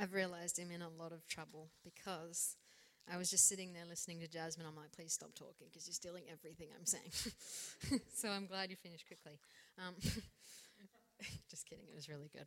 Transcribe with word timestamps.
I've 0.00 0.14
realized 0.14 0.58
I'm 0.58 0.70
in 0.70 0.80
a 0.80 0.88
lot 0.88 1.12
of 1.12 1.26
trouble 1.26 1.68
because 1.84 2.56
I 3.12 3.18
was 3.18 3.30
just 3.30 3.46
sitting 3.48 3.74
there 3.74 3.84
listening 3.86 4.20
to 4.20 4.28
Jasmine. 4.28 4.66
I'm 4.66 4.76
like, 4.76 4.92
please 4.92 5.12
stop 5.12 5.34
talking 5.34 5.66
because 5.68 5.86
you're 5.86 5.94
stealing 5.94 6.24
everything 6.32 6.68
I'm 6.74 6.86
saying. 6.86 8.00
so 8.14 8.30
I'm 8.30 8.46
glad 8.46 8.70
you 8.70 8.76
finished 8.76 9.06
quickly. 9.06 9.38
Um, 9.78 9.94
just 11.50 11.68
kidding, 11.68 11.84
it 11.86 11.94
was 11.94 12.08
really 12.08 12.30
good. 12.32 12.46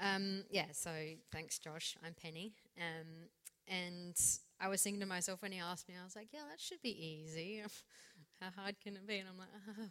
Um, 0.00 0.44
yeah, 0.50 0.66
so 0.70 0.90
thanks, 1.32 1.58
Josh. 1.58 1.96
I'm 2.04 2.14
Penny. 2.14 2.52
Um, 2.78 3.28
and 3.66 4.14
I 4.60 4.68
was 4.68 4.82
thinking 4.82 5.00
to 5.00 5.06
myself 5.06 5.42
when 5.42 5.50
he 5.50 5.58
asked 5.58 5.88
me, 5.88 5.94
I 6.00 6.04
was 6.04 6.14
like, 6.14 6.28
yeah, 6.32 6.42
that 6.48 6.60
should 6.60 6.82
be 6.82 6.90
easy. 6.90 7.62
How 8.40 8.50
hard 8.56 8.76
can 8.80 8.94
it 8.94 9.06
be? 9.06 9.18
And 9.18 9.28
I'm 9.28 9.38
like, 9.38 9.48
oh, 9.80 9.88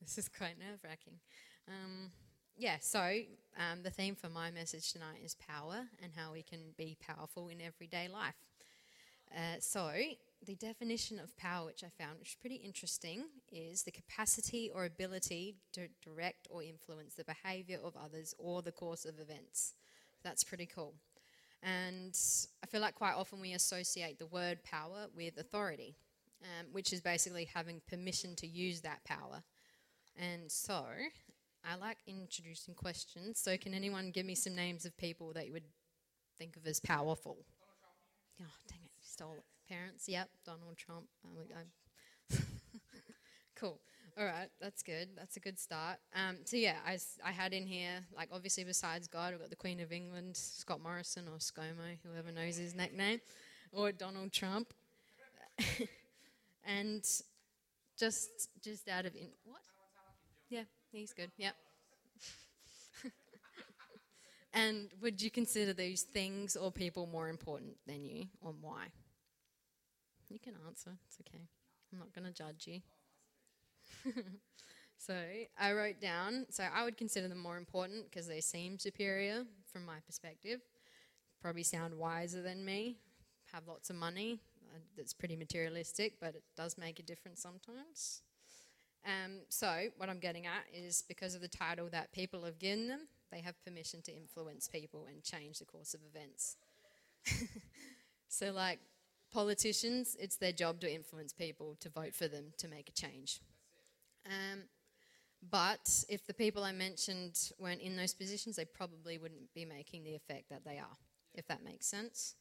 this 0.00 0.16
is 0.16 0.28
quite 0.28 0.58
nerve 0.60 0.78
wracking. 0.84 1.18
Yeah, 2.56 2.76
so 2.80 3.00
um, 3.58 3.82
the 3.82 3.90
theme 3.90 4.14
for 4.14 4.28
my 4.28 4.50
message 4.50 4.92
tonight 4.92 5.18
is 5.22 5.34
power 5.34 5.84
and 6.02 6.12
how 6.16 6.32
we 6.32 6.42
can 6.42 6.60
be 6.78 6.96
powerful 7.06 7.48
in 7.48 7.60
everyday 7.60 8.08
life. 8.08 8.34
Uh, 9.34 9.56
so, 9.60 9.90
the 10.46 10.54
definition 10.54 11.18
of 11.18 11.36
power, 11.36 11.66
which 11.66 11.82
I 11.84 11.88
found, 12.02 12.18
which 12.18 12.30
is 12.30 12.36
pretty 12.36 12.56
interesting, 12.56 13.24
is 13.52 13.82
the 13.82 13.90
capacity 13.90 14.70
or 14.74 14.84
ability 14.84 15.56
to 15.72 15.88
direct 16.02 16.46
or 16.50 16.62
influence 16.62 17.14
the 17.14 17.24
behavior 17.24 17.78
of 17.84 17.94
others 17.96 18.34
or 18.38 18.62
the 18.62 18.72
course 18.72 19.04
of 19.04 19.18
events. 19.20 19.74
That's 20.22 20.44
pretty 20.44 20.66
cool. 20.66 20.94
And 21.62 22.16
I 22.62 22.66
feel 22.66 22.80
like 22.80 22.94
quite 22.94 23.14
often 23.14 23.40
we 23.40 23.52
associate 23.54 24.18
the 24.18 24.26
word 24.26 24.62
power 24.64 25.06
with 25.16 25.38
authority, 25.38 25.96
um, 26.42 26.68
which 26.72 26.92
is 26.92 27.00
basically 27.00 27.48
having 27.52 27.80
permission 27.88 28.36
to 28.36 28.46
use 28.46 28.82
that 28.82 29.04
power. 29.04 29.42
And 30.16 30.50
so, 30.50 30.84
I 31.68 31.76
like 31.76 31.98
introducing 32.06 32.74
questions. 32.74 33.38
So, 33.38 33.56
can 33.56 33.74
anyone 33.74 34.10
give 34.10 34.24
me 34.24 34.34
some 34.34 34.54
names 34.54 34.84
of 34.84 34.96
people 34.96 35.32
that 35.32 35.46
you 35.46 35.52
would 35.52 35.64
think 36.38 36.56
of 36.56 36.66
as 36.66 36.78
powerful? 36.78 37.38
Oh, 38.40 38.44
dang 38.68 38.78
it, 38.84 38.92
stole 39.00 39.34
it. 39.36 39.44
Parents, 39.68 40.08
yep, 40.08 40.28
Donald 40.44 40.76
Trump. 40.76 41.06
Um, 41.24 42.38
cool. 43.56 43.80
All 44.18 44.24
right, 44.24 44.48
that's 44.60 44.82
good. 44.82 45.08
That's 45.16 45.36
a 45.36 45.40
good 45.40 45.58
start. 45.58 45.98
Um, 46.14 46.38
so 46.44 46.56
yeah, 46.56 46.76
I, 46.86 46.98
I 47.24 47.32
had 47.32 47.52
in 47.52 47.66
here 47.66 48.04
like 48.16 48.28
obviously 48.32 48.64
besides 48.64 49.08
God, 49.08 49.32
we've 49.32 49.40
got 49.40 49.50
the 49.50 49.56
Queen 49.56 49.80
of 49.80 49.92
England, 49.92 50.36
Scott 50.36 50.80
Morrison 50.80 51.24
or 51.28 51.38
ScoMo, 51.38 51.98
whoever 52.02 52.32
knows 52.32 52.56
his 52.56 52.74
nickname, 52.74 53.20
or 53.72 53.92
Donald 53.92 54.32
Trump, 54.32 54.72
and 56.64 57.04
just 57.98 58.48
just 58.62 58.88
out 58.88 59.04
of 59.04 59.14
in, 59.16 59.28
what? 59.44 59.60
He's 60.96 61.12
good. 61.12 61.30
Yep. 61.36 61.54
and 64.54 64.88
would 65.02 65.20
you 65.20 65.30
consider 65.30 65.74
these 65.74 66.04
things 66.04 66.56
or 66.56 66.72
people 66.72 67.06
more 67.06 67.28
important 67.28 67.76
than 67.86 68.02
you, 68.02 68.28
or 68.40 68.54
why? 68.58 68.86
You 70.30 70.38
can 70.38 70.54
answer. 70.66 70.92
It's 71.06 71.18
okay. 71.20 71.44
I'm 71.92 71.98
not 71.98 72.14
going 72.14 72.26
to 72.26 72.32
judge 72.32 72.66
you. 72.66 72.80
so 74.96 75.14
I 75.60 75.72
wrote 75.74 76.00
down, 76.00 76.46
so 76.48 76.64
I 76.74 76.82
would 76.82 76.96
consider 76.96 77.28
them 77.28 77.40
more 77.40 77.58
important 77.58 78.10
because 78.10 78.26
they 78.26 78.40
seem 78.40 78.78
superior 78.78 79.44
from 79.70 79.84
my 79.84 79.98
perspective. 80.06 80.60
Probably 81.42 81.62
sound 81.62 81.92
wiser 81.92 82.40
than 82.40 82.64
me, 82.64 82.96
have 83.52 83.68
lots 83.68 83.90
of 83.90 83.96
money. 83.96 84.40
Uh, 84.74 84.78
that's 84.96 85.12
pretty 85.12 85.36
materialistic, 85.36 86.14
but 86.22 86.34
it 86.36 86.42
does 86.56 86.78
make 86.78 86.98
a 86.98 87.02
difference 87.02 87.42
sometimes. 87.42 88.22
Um, 89.06 89.42
so, 89.48 89.86
what 89.98 90.08
I'm 90.08 90.18
getting 90.18 90.46
at 90.46 90.64
is 90.74 91.04
because 91.06 91.36
of 91.36 91.40
the 91.40 91.48
title 91.48 91.88
that 91.92 92.12
people 92.12 92.44
have 92.44 92.58
given 92.58 92.88
them, 92.88 93.06
they 93.30 93.40
have 93.40 93.54
permission 93.64 94.02
to 94.02 94.12
influence 94.12 94.66
people 94.66 95.06
and 95.08 95.22
change 95.22 95.60
the 95.60 95.64
course 95.64 95.94
of 95.94 96.00
events. 96.12 96.56
so, 98.28 98.50
like 98.50 98.80
politicians, 99.32 100.16
it's 100.18 100.36
their 100.36 100.52
job 100.52 100.80
to 100.80 100.92
influence 100.92 101.32
people 101.32 101.76
to 101.80 101.88
vote 101.88 102.14
for 102.14 102.26
them 102.26 102.46
to 102.58 102.66
make 102.66 102.88
a 102.88 102.92
change. 102.92 103.40
Um, 104.26 104.62
but 105.50 106.04
if 106.08 106.26
the 106.26 106.34
people 106.34 106.64
I 106.64 106.72
mentioned 106.72 107.52
weren't 107.60 107.80
in 107.80 107.96
those 107.96 108.14
positions, 108.14 108.56
they 108.56 108.64
probably 108.64 109.18
wouldn't 109.18 109.54
be 109.54 109.64
making 109.64 110.02
the 110.02 110.14
effect 110.14 110.48
that 110.50 110.64
they 110.64 110.78
are, 110.78 110.96
if 111.34 111.46
that 111.46 111.62
makes 111.62 111.86
sense. 111.86 112.34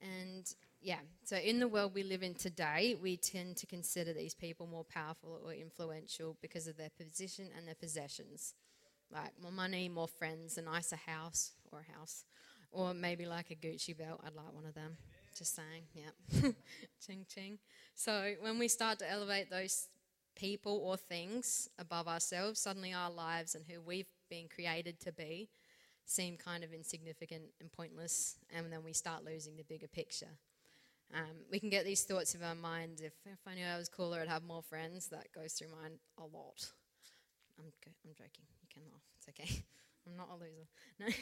And 0.00 0.52
yeah, 0.84 0.98
so 1.24 1.36
in 1.36 1.60
the 1.60 1.66
world 1.66 1.92
we 1.94 2.02
live 2.02 2.22
in 2.22 2.34
today, 2.34 2.94
we 3.00 3.16
tend 3.16 3.56
to 3.56 3.66
consider 3.66 4.12
these 4.12 4.34
people 4.34 4.66
more 4.66 4.84
powerful 4.84 5.40
or 5.42 5.54
influential 5.54 6.36
because 6.42 6.66
of 6.66 6.76
their 6.76 6.90
position 6.90 7.48
and 7.56 7.66
their 7.66 7.74
possessions. 7.74 8.52
Like 9.10 9.30
more 9.42 9.50
money, 9.50 9.88
more 9.88 10.08
friends, 10.08 10.58
a 10.58 10.62
nicer 10.62 10.96
house 11.06 11.52
or 11.72 11.78
a 11.80 11.98
house, 11.98 12.24
or 12.70 12.92
maybe 12.92 13.24
like 13.24 13.50
a 13.50 13.54
Gucci 13.54 13.96
belt. 13.96 14.20
I'd 14.26 14.34
like 14.34 14.52
one 14.52 14.66
of 14.66 14.74
them. 14.74 14.98
Just 15.36 15.56
saying, 15.56 15.84
yeah. 15.94 16.50
ching 17.06 17.24
ching. 17.34 17.58
So 17.94 18.34
when 18.42 18.58
we 18.58 18.68
start 18.68 18.98
to 18.98 19.10
elevate 19.10 19.48
those 19.50 19.88
people 20.36 20.82
or 20.84 20.98
things 20.98 21.70
above 21.78 22.08
ourselves, 22.08 22.60
suddenly 22.60 22.92
our 22.92 23.10
lives 23.10 23.54
and 23.54 23.64
who 23.66 23.80
we've 23.80 24.10
been 24.28 24.48
created 24.54 25.00
to 25.00 25.12
be 25.12 25.48
seem 26.04 26.36
kind 26.36 26.62
of 26.62 26.74
insignificant 26.74 27.44
and 27.58 27.72
pointless, 27.72 28.36
and 28.54 28.70
then 28.70 28.84
we 28.84 28.92
start 28.92 29.24
losing 29.24 29.56
the 29.56 29.64
bigger 29.64 29.88
picture. 29.88 30.28
Um, 31.12 31.44
we 31.50 31.60
can 31.60 31.70
get 31.70 31.84
these 31.84 32.02
thoughts 32.02 32.34
of 32.34 32.42
our 32.42 32.54
mind. 32.54 33.00
If, 33.02 33.12
if 33.26 33.38
I 33.46 33.54
knew 33.54 33.64
I 33.64 33.76
was 33.76 33.88
cooler, 33.88 34.20
I'd 34.20 34.28
have 34.28 34.42
more 34.42 34.62
friends. 34.62 35.08
That 35.08 35.32
goes 35.32 35.52
through 35.52 35.68
mine 35.68 35.98
a 36.18 36.22
lot. 36.22 36.70
I'm, 37.58 37.66
I'm 38.04 38.14
joking. 38.14 38.44
You 38.62 38.68
can 38.72 38.82
laugh. 38.90 39.02
It's 39.16 39.28
okay. 39.28 39.64
I'm 40.06 40.16
not 40.16 40.28
a 40.30 40.34
loser. 40.34 40.68
No. 41.00 41.06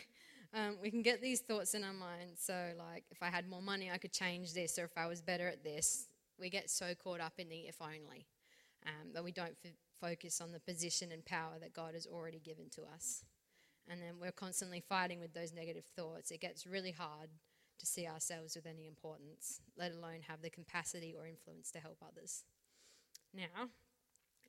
Um, 0.55 0.77
we 0.83 0.91
can 0.91 1.01
get 1.01 1.23
these 1.23 1.41
thoughts 1.41 1.73
in 1.73 1.83
our 1.83 1.95
mind. 1.95 2.33
So, 2.37 2.53
like, 2.79 3.05
if 3.11 3.23
I 3.23 3.29
had 3.29 3.49
more 3.49 3.63
money, 3.63 3.91
I 3.91 3.97
could 3.97 4.13
change 4.13 4.53
this, 4.53 4.79
or 4.79 4.85
if 4.85 4.99
I 4.99 5.07
was 5.07 5.23
better 5.23 5.49
at 5.49 5.65
this. 5.65 6.09
We 6.39 6.51
get 6.51 6.69
so 6.69 6.93
caught 6.95 7.21
up 7.21 7.33
in 7.39 7.49
the 7.49 7.61
if 7.61 7.81
only 7.81 8.27
um, 8.87 9.15
that 9.15 9.25
we 9.25 9.33
don't 9.33 9.57
f- 9.65 9.73
focus 9.99 10.43
on 10.43 10.53
the 10.53 10.61
position 10.61 11.11
and 11.11 11.25
power 11.25 11.55
that 11.59 11.73
God 11.73 11.95
has 11.95 12.07
already 12.07 12.39
given 12.39 12.67
to 12.73 12.83
us. 12.95 13.25
And 13.89 14.01
then 14.03 14.21
we're 14.21 14.33
constantly 14.33 14.81
fighting 14.81 15.21
with 15.21 15.33
those 15.33 15.55
negative 15.55 15.85
thoughts. 15.97 16.31
It 16.31 16.41
gets 16.41 16.67
really 16.67 16.93
hard 16.93 17.31
to 17.83 17.87
see 17.87 18.07
ourselves 18.07 18.55
with 18.55 18.65
any 18.65 18.87
importance, 18.87 19.61
let 19.77 19.91
alone 19.93 20.21
have 20.29 20.41
the 20.41 20.51
capacity 20.51 21.17
or 21.19 21.27
influence 21.27 21.73
to 21.73 21.81
help 21.81 21.99
others. 22.01 22.45
Now, 23.35 23.71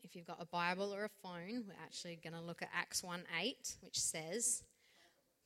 if 0.03 0.15
you've 0.15 0.27
got 0.27 0.41
a 0.41 0.45
Bible 0.45 0.93
or 0.93 1.05
a 1.05 1.09
phone, 1.23 1.63
we're 1.67 1.83
actually 1.83 2.19
going 2.21 2.35
to 2.35 2.41
look 2.41 2.61
at 2.61 2.69
Acts 2.71 3.03
1 3.03 3.23
8, 3.41 3.77
which 3.81 3.99
says, 3.99 4.61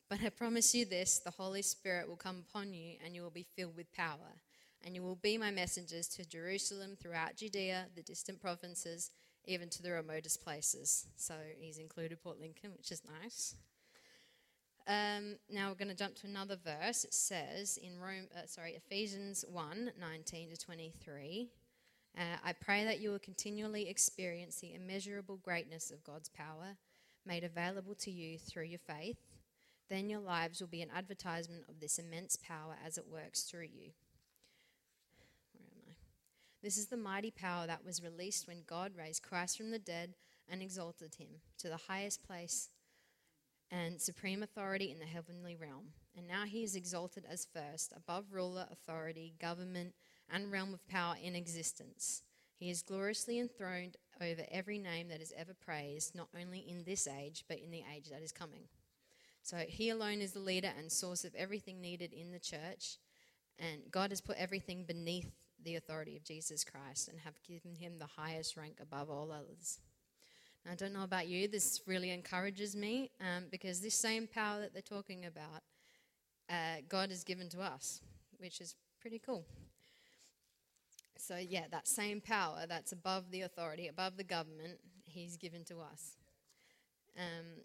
But 0.10 0.20
I 0.22 0.30
promise 0.30 0.76
you 0.76 0.84
this 0.84 1.20
the 1.20 1.32
Holy 1.32 1.62
Spirit 1.62 2.10
will 2.10 2.18
come 2.18 2.44
upon 2.50 2.74
you, 2.74 2.96
and 3.06 3.16
you 3.16 3.22
will 3.22 3.30
be 3.30 3.48
filled 3.56 3.78
with 3.78 3.94
power. 3.94 4.42
And 4.84 4.94
you 4.94 5.02
will 5.02 5.16
be 5.16 5.38
my 5.38 5.50
messengers 5.50 6.10
to 6.10 6.28
Jerusalem, 6.28 6.98
throughout 7.02 7.38
Judea, 7.38 7.86
the 7.96 8.04
distant 8.04 8.42
provinces, 8.42 9.12
even 9.46 9.70
to 9.70 9.82
the 9.82 9.92
remotest 9.92 10.44
places. 10.44 11.08
So 11.16 11.36
he's 11.58 11.78
included 11.78 12.22
Port 12.22 12.40
Lincoln, 12.40 12.72
which 12.76 12.92
is 12.92 13.02
nice. 13.22 13.56
Um, 14.88 15.36
now 15.50 15.68
we're 15.68 15.76
going 15.76 15.90
to 15.90 15.96
jump 15.96 16.16
to 16.16 16.28
another 16.28 16.56
verse. 16.56 17.04
It 17.04 17.14
says 17.14 17.78
in 17.78 18.00
Rome, 18.00 18.28
uh, 18.34 18.46
sorry, 18.46 18.72
Ephesians 18.72 19.44
1 19.52 19.92
19 20.00 20.50
to 20.50 20.58
23. 20.58 21.50
Uh, 22.18 22.22
I 22.44 22.54
pray 22.54 22.86
that 22.86 23.02
you 23.02 23.12
will 23.12 23.20
continually 23.20 23.90
experience 23.90 24.60
the 24.60 24.74
immeasurable 24.74 25.38
greatness 25.44 25.92
of 25.92 26.06
God's 26.06 26.30
power 26.30 26.78
made 27.26 27.44
available 27.44 27.96
to 27.96 28.12
you 28.12 28.40
through 28.40 28.64
your 28.64 28.80
faith. 28.80 29.18
Then 29.90 30.10
your 30.10 30.22
lives 30.22 30.62
will 30.62 30.68
be 30.68 30.82
an 30.82 30.90
advertisement 30.96 31.66
of 31.68 31.82
this 31.82 32.00
immense 32.00 32.38
power 32.38 32.76
as 32.86 32.98
it 32.98 33.12
works 33.12 33.44
through 33.44 33.68
you. 33.74 33.92
Where 35.52 35.68
am 35.70 35.82
I? 35.90 35.96
This 36.64 36.78
is 36.78 36.88
the 36.88 36.98
mighty 36.98 37.32
power 37.32 37.68
that 37.68 37.86
was 37.86 38.02
released 38.02 38.48
when 38.48 38.64
God 38.66 38.94
raised 38.98 39.22
Christ 39.22 39.58
from 39.58 39.72
the 39.72 39.80
dead 39.80 40.16
and 40.50 40.62
exalted 40.62 41.16
him 41.16 41.42
to 41.60 41.68
the 41.68 41.78
highest 41.90 42.26
place 42.26 42.70
and 43.72 44.02
supreme 44.02 44.44
authority 44.44 44.92
in 44.92 45.00
the 45.00 45.06
heavenly 45.06 45.56
realm. 45.56 45.90
And 46.16 46.28
now 46.28 46.46
he 46.46 46.64
is 46.64 46.76
exalted 46.76 47.26
as 47.30 47.48
first, 47.54 47.94
above 47.96 48.26
ruler, 48.32 48.68
authority, 48.72 49.34
government, 49.40 49.94
and 50.32 50.52
realm 50.52 50.74
of 50.74 50.88
power 50.88 51.16
in 51.22 51.36
existence. 51.36 52.24
He 52.56 52.70
is 52.70 52.82
gloriously 52.82 53.40
enthroned 53.40 53.98
over 54.20 54.42
every 54.52 54.80
name 54.80 55.10
that 55.10 55.22
is 55.22 55.34
ever 55.38 55.54
praised, 55.54 56.16
not 56.16 56.30
only 56.40 56.60
in 56.60 56.84
this 56.84 57.08
age, 57.08 57.46
but 57.48 57.60
in 57.60 57.70
the 57.70 57.84
age 57.96 58.10
that 58.10 58.24
is 58.24 58.32
coming. 58.32 58.64
So 59.44 59.58
he 59.68 59.90
alone 59.90 60.22
is 60.22 60.34
the 60.34 60.40
leader 60.40 60.72
and 60.78 60.92
source 60.92 61.24
of 61.24 61.36
everything 61.36 61.80
needed 61.80 62.14
in 62.14 62.32
the 62.32 62.40
church. 62.40 62.98
And 63.60 63.92
God 63.92 64.10
has 64.10 64.22
put 64.22 64.38
everything 64.38 64.86
beneath 64.86 65.32
the 65.64 65.76
authority 65.76 66.18
of 66.18 66.24
Jesus 66.24 66.64
Christ 66.64 67.08
and 67.08 67.20
have 67.20 67.42
given 67.44 67.76
him 67.76 68.00
the 68.00 68.22
highest 68.22 68.58
rank 68.58 68.80
above 68.82 69.10
all 69.10 69.32
others. 69.32 69.80
I 70.70 70.76
don't 70.76 70.94
know 70.94 71.04
about 71.04 71.28
you, 71.28 71.48
this 71.48 71.82
really 71.86 72.12
encourages 72.12 72.76
me 72.76 73.12
um, 73.22 73.46
because 73.50 73.80
this 73.80 73.96
same 73.96 74.28
power 74.28 74.60
that 74.60 74.74
they're 74.74 74.82
talking 74.82 75.26
about, 75.26 75.64
uh, 76.50 76.82
God 76.90 77.10
has 77.10 77.24
given 77.24 77.48
to 77.50 77.62
us, 77.62 78.02
which 78.38 78.60
is 78.60 78.76
pretty 79.00 79.20
cool. 79.20 79.46
So, 81.18 81.38
yeah, 81.38 81.66
that 81.72 81.88
same 81.88 82.22
power 82.22 82.66
that's 82.68 82.92
above 82.92 83.32
the 83.32 83.42
authority, 83.42 83.88
above 83.88 84.18
the 84.18 84.24
government, 84.24 84.80
He's 85.06 85.38
given 85.38 85.64
to 85.66 85.80
us. 85.80 86.18
Um, 87.18 87.64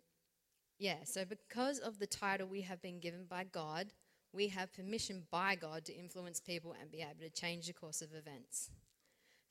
yeah, 0.78 1.05
so 1.05 1.25
because 1.25 1.78
of 1.78 1.98
the 1.98 2.06
title 2.06 2.46
we 2.46 2.62
have 2.62 2.81
been 2.81 2.98
given 2.98 3.26
by 3.28 3.44
God, 3.44 3.88
we 4.32 4.48
have 4.48 4.72
permission 4.72 5.25
by 5.31 5.55
God 5.55 5.84
to 5.84 5.94
influence 5.94 6.40
people 6.40 6.75
and 6.81 6.90
be 6.90 7.00
able 7.02 7.20
to 7.20 7.31
change 7.31 7.66
the 7.66 7.72
course 7.72 8.00
of 8.00 8.14
events. 8.14 8.70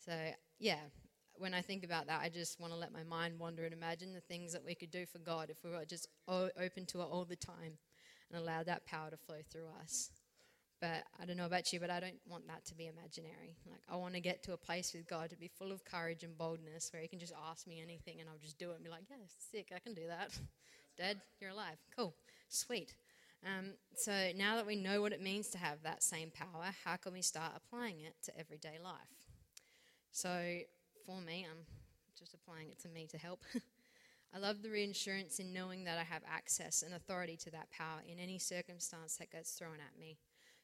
So, 0.04 0.14
yeah, 0.60 0.80
when 1.42 1.56
I 1.56 1.62
think 1.62 1.84
about 1.84 2.06
that, 2.06 2.22
I 2.22 2.30
just 2.30 2.60
want 2.60 2.72
to 2.72 2.78
let 2.78 2.94
my 2.94 3.04
mind 3.04 3.40
wander 3.40 3.66
and 3.66 3.74
imagine 3.74 4.14
the 4.14 4.22
things 4.22 4.54
that 4.54 4.64
we 4.64 4.76
could 4.76 4.92
do 4.92 5.08
for 5.08 5.18
God 5.18 5.50
if 5.50 5.58
we 5.64 5.72
were 5.72 5.84
just 5.86 6.08
open 6.28 6.86
to 6.86 7.02
it 7.02 7.08
all 7.12 7.26
the 7.26 7.36
time 7.36 7.80
and 8.30 8.40
allow 8.40 8.62
that 8.62 8.86
power 8.86 9.10
to 9.10 9.18
flow 9.18 9.38
through 9.52 9.66
us. 9.82 10.12
But 10.80 11.04
I 11.20 11.26
don't 11.26 11.38
know 11.38 11.48
about 11.48 11.74
you, 11.74 11.80
but 11.80 11.90
I 11.90 12.00
don't 12.00 12.20
want 12.28 12.48
that 12.48 12.66
to 12.66 12.76
be 12.76 12.88
imaginary. 12.88 13.56
Like, 13.68 13.82
I 13.90 13.96
want 13.96 14.14
to 14.14 14.20
get 14.20 14.44
to 14.44 14.54
a 14.54 14.58
place 14.58 14.94
with 14.94 15.08
God 15.08 15.32
to 15.32 15.36
be 15.36 15.48
full 15.48 15.72
of 15.72 15.84
courage 15.84 16.24
and 16.24 16.38
boldness 16.38 16.94
where 16.94 17.02
He 17.02 17.08
can 17.08 17.20
just 17.20 17.34
ask 17.50 17.66
me 17.68 17.82
anything 17.82 18.20
and 18.20 18.30
I'll 18.30 18.38
just 18.38 18.60
do 18.60 18.70
it 18.72 18.76
and 18.76 18.84
be 18.84 18.90
like, 18.90 19.04
yeah, 19.10 19.18
sick, 19.52 19.72
I 19.76 19.80
can 19.80 19.96
do 19.96 20.08
that. 20.08 20.38
Dead, 20.98 21.22
you're 21.40 21.52
alive. 21.52 21.78
Cool, 21.96 22.14
sweet. 22.50 22.94
Um, 23.44 23.72
so 23.96 24.30
now 24.36 24.58
that 24.58 24.68
we 24.68 24.76
know 24.76 25.02
what 25.02 25.12
it 25.12 25.22
means 25.22 25.48
to 25.50 25.58
have 25.58 25.82
that 25.84 26.04
same 26.04 26.32
power, 26.32 26.66
how 26.86 26.98
can 26.98 27.14
we 27.14 27.24
start 27.24 27.54
applying 27.56 28.02
it 28.02 28.14
to 28.24 28.40
everyday 28.40 28.78
life? 28.84 29.32
So 30.12 30.62
for 31.06 31.22
me, 31.22 31.46
I'm 31.50 31.66
just 32.18 32.34
applying 32.34 32.70
it 32.70 32.80
to 32.80 32.90
me 32.90 33.08
to 33.08 33.18
help. 33.18 33.42
I 34.34 34.40
love 34.40 34.62
the 34.62 34.70
reassurance 34.70 35.40
in 35.40 35.52
knowing 35.52 35.84
that 35.84 35.98
I 35.98 36.04
have 36.04 36.22
access 36.32 36.84
and 36.84 36.94
authority 36.94 37.36
to 37.38 37.52
that 37.52 37.70
power 37.72 38.02
in 38.08 38.18
any 38.18 38.40
circumstance 38.40 39.18
that 39.18 39.32
gets 39.32 39.52
thrown 39.52 39.76
at 39.86 40.00
me. 40.00 40.18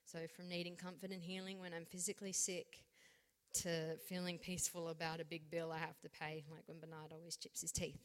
So, 0.05 0.19
from 0.33 0.47
needing 0.47 0.77
comfort 0.77 1.11
and 1.11 1.21
healing 1.21 1.59
when 1.59 1.73
I'm 1.73 1.83
physically 1.83 2.31
sick 2.31 2.85
to 3.55 3.97
feeling 4.07 4.37
peaceful 4.37 4.87
about 4.89 5.19
a 5.19 5.25
big 5.25 5.49
bill 5.49 5.71
I 5.71 5.79
have 5.79 5.99
to 6.01 6.09
pay, 6.09 6.45
like 6.49 6.63
when 6.65 6.79
Bernard 6.79 7.11
always 7.11 7.35
chips 7.35 7.61
his 7.61 7.71
teeth. 7.73 7.99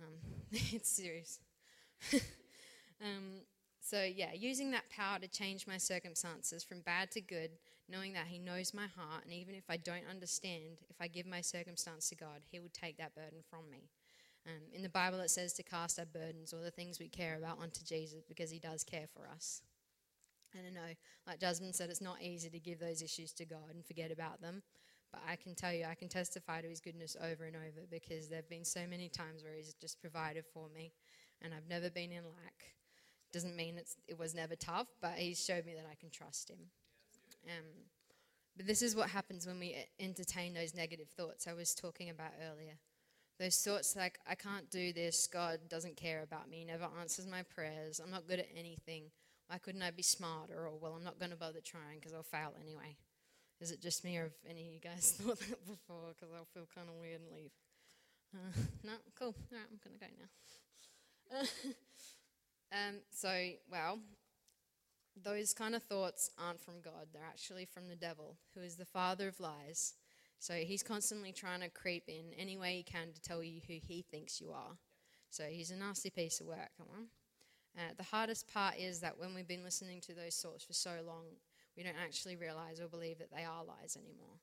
Um, 0.00 0.14
it's 0.50 0.90
serious. 0.90 1.38
um, 2.12 3.42
so, 3.80 4.02
yeah, 4.02 4.32
using 4.32 4.70
that 4.72 4.90
power 4.90 5.18
to 5.18 5.28
change 5.28 5.66
my 5.66 5.76
circumstances 5.76 6.64
from 6.64 6.80
bad 6.80 7.10
to 7.12 7.20
good, 7.20 7.50
knowing 7.92 8.14
that 8.14 8.26
He 8.26 8.38
knows 8.38 8.72
my 8.72 8.86
heart, 8.86 9.24
and 9.24 9.32
even 9.32 9.54
if 9.54 9.64
I 9.68 9.76
don't 9.76 10.08
understand, 10.10 10.80
if 10.88 10.96
I 11.00 11.06
give 11.08 11.26
my 11.26 11.42
circumstance 11.42 12.08
to 12.08 12.16
God, 12.16 12.40
He 12.50 12.58
will 12.58 12.70
take 12.72 12.96
that 12.96 13.14
burden 13.14 13.40
from 13.48 13.70
me. 13.70 13.90
Um, 14.46 14.62
in 14.72 14.82
the 14.82 14.88
Bible, 14.88 15.20
it 15.20 15.30
says 15.30 15.52
to 15.54 15.62
cast 15.62 15.98
our 15.98 16.06
burdens 16.06 16.52
or 16.52 16.62
the 16.62 16.70
things 16.70 16.98
we 16.98 17.08
care 17.08 17.36
about 17.36 17.60
onto 17.60 17.84
Jesus 17.84 18.22
because 18.26 18.50
He 18.50 18.58
does 18.58 18.82
care 18.82 19.06
for 19.14 19.28
us. 19.28 19.62
And 20.54 20.66
I 20.66 20.70
know, 20.70 20.94
like 21.26 21.40
Jasmine 21.40 21.72
said, 21.72 21.90
it's 21.90 22.00
not 22.00 22.22
easy 22.22 22.50
to 22.50 22.58
give 22.58 22.80
those 22.80 23.02
issues 23.02 23.32
to 23.34 23.44
God 23.44 23.74
and 23.74 23.84
forget 23.84 24.10
about 24.10 24.40
them. 24.40 24.62
But 25.12 25.22
I 25.28 25.36
can 25.36 25.54
tell 25.54 25.72
you, 25.72 25.84
I 25.84 25.94
can 25.94 26.08
testify 26.08 26.62
to 26.62 26.68
His 26.68 26.80
goodness 26.80 27.16
over 27.22 27.44
and 27.44 27.56
over 27.56 27.86
because 27.90 28.28
there 28.28 28.38
have 28.38 28.48
been 28.48 28.64
so 28.64 28.80
many 28.88 29.08
times 29.08 29.44
where 29.44 29.54
He's 29.54 29.74
just 29.74 30.00
provided 30.00 30.44
for 30.52 30.68
me, 30.74 30.92
and 31.42 31.52
I've 31.54 31.68
never 31.68 31.90
been 31.90 32.12
in 32.12 32.24
lack. 32.24 32.64
Doesn't 33.32 33.56
mean 33.56 33.78
it 34.08 34.18
was 34.18 34.34
never 34.34 34.56
tough, 34.56 34.88
but 35.00 35.12
He's 35.12 35.42
showed 35.42 35.66
me 35.66 35.74
that 35.74 35.86
I 35.90 35.94
can 35.94 36.10
trust 36.10 36.50
Him. 36.50 36.70
Um, 37.46 37.64
but 38.56 38.66
this 38.66 38.82
is 38.82 38.94
what 38.94 39.10
happens 39.10 39.46
when 39.46 39.58
we 39.58 39.76
entertain 39.98 40.54
those 40.54 40.74
negative 40.74 41.08
thoughts 41.08 41.46
I 41.46 41.54
was 41.54 41.74
talking 41.74 42.10
about 42.10 42.32
earlier. 42.50 42.74
Those 43.38 43.56
thoughts 43.56 43.96
like, 43.96 44.18
I 44.26 44.34
can't 44.34 44.70
do 44.70 44.92
this, 44.92 45.26
God 45.26 45.60
doesn't 45.68 45.96
care 45.96 46.22
about 46.22 46.50
me, 46.50 46.64
never 46.64 46.86
answers 47.00 47.26
my 47.26 47.42
prayers, 47.42 47.98
I'm 47.98 48.10
not 48.10 48.28
good 48.28 48.38
at 48.38 48.48
anything, 48.54 49.10
why 49.52 49.58
couldn't 49.58 49.82
I 49.82 49.90
be 49.90 50.02
smarter? 50.02 50.66
Or, 50.66 50.78
well, 50.80 50.94
I'm 50.96 51.04
not 51.04 51.18
going 51.18 51.30
to 51.30 51.36
bother 51.36 51.60
trying 51.60 51.98
because 51.98 52.14
I'll 52.14 52.22
fail 52.22 52.54
anyway. 52.60 52.96
Is 53.60 53.70
it 53.70 53.82
just 53.82 54.02
me 54.02 54.16
or 54.16 54.24
have 54.24 54.32
any 54.48 54.66
of 54.66 54.72
you 54.72 54.80
guys 54.80 55.14
thought 55.20 55.38
that 55.40 55.66
before? 55.66 56.14
Because 56.14 56.32
I'll 56.34 56.48
feel 56.54 56.66
kind 56.74 56.88
of 56.88 56.94
weird 56.96 57.20
and 57.20 57.30
leave. 57.34 57.50
Uh, 58.34 58.62
no? 58.84 58.92
Cool. 59.18 59.34
All 59.36 59.58
right, 59.58 59.66
I'm 59.70 59.78
going 59.84 59.98
to 59.98 60.00
go 60.00 60.10
now. 60.18 61.68
um, 62.88 62.94
so, 63.10 63.30
well, 63.70 63.98
those 65.16 65.52
kind 65.52 65.74
of 65.74 65.82
thoughts 65.82 66.30
aren't 66.38 66.60
from 66.60 66.80
God. 66.82 67.08
They're 67.12 67.22
actually 67.22 67.64
from 67.64 67.88
the 67.88 67.96
devil, 67.96 68.36
who 68.54 68.62
is 68.62 68.76
the 68.76 68.84
father 68.84 69.28
of 69.28 69.40
lies. 69.40 69.94
So 70.38 70.54
he's 70.54 70.82
constantly 70.82 71.32
trying 71.32 71.60
to 71.60 71.68
creep 71.68 72.04
in 72.08 72.32
any 72.36 72.56
way 72.56 72.76
he 72.76 72.82
can 72.82 73.12
to 73.12 73.20
tell 73.20 73.42
you 73.42 73.60
who 73.66 73.74
he 73.74 74.02
thinks 74.02 74.40
you 74.40 74.50
are. 74.50 74.76
So 75.30 75.44
he's 75.44 75.70
a 75.70 75.76
nasty 75.76 76.10
piece 76.10 76.40
of 76.40 76.46
work. 76.46 76.70
Come 76.76 76.88
on. 76.92 77.06
Uh, 77.76 77.92
the 77.96 78.02
hardest 78.02 78.52
part 78.52 78.74
is 78.78 79.00
that 79.00 79.18
when 79.18 79.34
we've 79.34 79.48
been 79.48 79.64
listening 79.64 80.00
to 80.02 80.14
those 80.14 80.36
thoughts 80.36 80.64
for 80.64 80.74
so 80.74 80.90
long, 81.06 81.24
we 81.76 81.82
don't 81.82 81.94
actually 82.02 82.36
realize 82.36 82.80
or 82.80 82.88
believe 82.88 83.18
that 83.18 83.30
they 83.34 83.44
are 83.44 83.64
lies 83.64 83.96
anymore. 83.96 84.36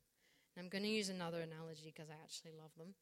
And 0.55 0.63
I'm 0.63 0.69
going 0.69 0.83
to 0.83 0.89
use 0.89 1.09
another 1.09 1.41
analogy 1.41 1.93
because 1.95 2.09
I 2.09 2.15
actually 2.23 2.51
love 2.59 2.71
them 2.77 2.95